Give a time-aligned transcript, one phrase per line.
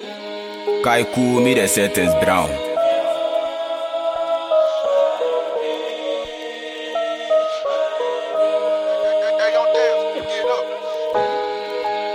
[0.00, 2.48] Kaiku mi de sentence brown.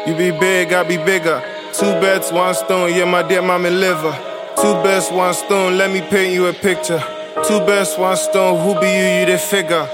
[0.07, 1.41] You be big, I be bigger.
[1.73, 4.13] Two bets, one stone, yeah, my dear mommy liver.
[4.55, 7.03] Two bets, one stone, let me paint you a picture.
[7.47, 9.87] Two bets, one stone, who be you, you the figure.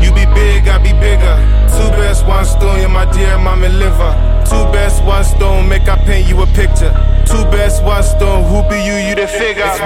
[0.00, 1.36] You be big, I be bigger.
[1.74, 4.41] Two bets, one stone, yeah, my dear mommy liver.
[5.22, 6.90] One stone, make I paint you a picture.
[7.30, 8.98] Two best one stone, who be you,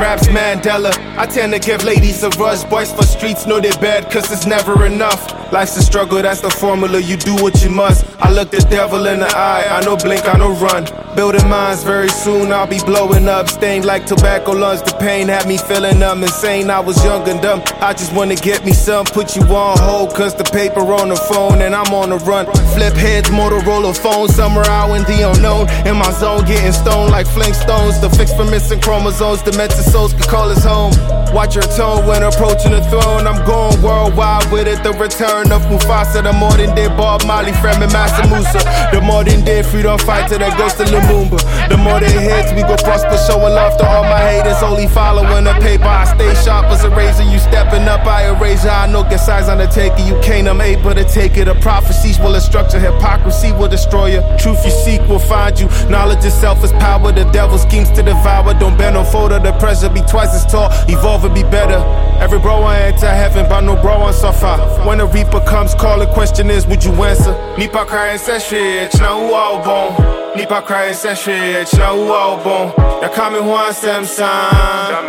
[0.01, 0.93] raps Mandela.
[1.17, 2.65] I tend to give ladies a rush.
[2.65, 5.33] Boys for streets know they're bad, cause it's never enough.
[5.53, 6.99] Life's a struggle, that's the formula.
[6.99, 8.05] You do what you must.
[8.21, 10.85] I look the devil in the eye, I no blink, I no run.
[11.15, 13.49] Building minds very soon, I'll be blowing up.
[13.49, 16.69] Stained like tobacco lungs, the pain had me feeling I'm insane.
[16.69, 19.07] I was young and dumb, I just wanna get me some.
[19.07, 22.47] Put you on hold, cause the paper on the phone and I'm on the run.
[22.75, 25.71] Flip heads, Motorola phone, somewhere out in the unknown.
[25.87, 28.01] In my zone, getting stoned like Flintstones.
[28.01, 30.93] The fix for missing chromosomes, demented souls can call us home.
[31.35, 33.27] Watch your tone when approaching the throne.
[33.27, 34.83] I'm going worldwide with it.
[34.83, 38.63] The return of Mufasa, the modern day Bob Marley, Fremen Mansa Musa.
[38.93, 41.41] The more modern day freedom fighter that goes to Lumumba.
[41.73, 44.63] The more they hits, we go prosper, showing love to all my haters.
[44.63, 45.89] Only following the paper.
[45.89, 47.25] I stay sharp as a razor.
[47.25, 48.71] You stepping up, I erase you.
[48.71, 50.03] I know get size undertaker.
[50.05, 51.47] You can't, I'm able to take it.
[51.47, 54.23] The prophecies will structure hypocrisy will destroy you.
[54.39, 55.69] Truth you seek will find you.
[55.89, 57.11] Knowledge itself is power.
[57.11, 58.53] The devil schemes to devour.
[58.61, 59.39] Don't bend no photo.
[59.57, 60.69] The pressure be twice as tall.
[60.87, 61.81] Evolve and be better.
[62.21, 64.57] Every bro I enter heaven, but no bro I suffer.
[64.87, 67.33] When the reaper comes, call the question is, would you answer?
[67.57, 70.37] Nipa crying says shit, na uwa ubon.
[70.37, 72.73] Nipa crying says shit, na uwa ubon.
[73.01, 75.05] Ya ho asem san.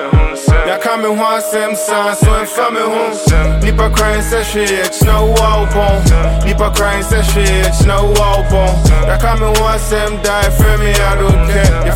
[0.68, 3.59] Ya ho asem san, so emfa me ho.
[3.59, 6.45] Nipa crying says shit, na uwa ubon.
[6.45, 9.08] Nipa crying says shit, na uwa ubon.
[9.08, 11.88] Ya kame ho asem die, frame me, I don't care.